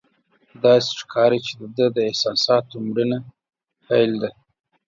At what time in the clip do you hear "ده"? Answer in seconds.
1.77-1.85, 4.21-4.29